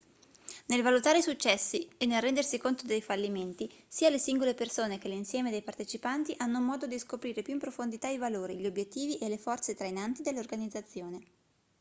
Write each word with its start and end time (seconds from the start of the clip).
nel 0.65 0.81
valutare 0.81 1.19
i 1.19 1.21
successi 1.21 1.87
e 1.99 2.07
nel 2.07 2.23
rendersi 2.23 2.57
conto 2.57 2.87
dei 2.87 3.03
fallimenti 3.03 3.71
sia 3.87 4.09
le 4.09 4.17
singole 4.17 4.55
persone 4.55 4.97
che 4.97 5.07
l'insieme 5.07 5.51
dei 5.51 5.61
partecipanti 5.61 6.33
hanno 6.37 6.59
modo 6.59 6.87
di 6.87 6.97
scoprire 6.97 7.43
più 7.43 7.53
in 7.53 7.59
profondità 7.59 8.07
i 8.07 8.17
valori 8.17 8.57
gli 8.57 8.65
obiettivi 8.65 9.19
e 9.19 9.29
le 9.29 9.37
forze 9.37 9.75
trainanti 9.75 10.23
dell'organizzazione 10.23 11.19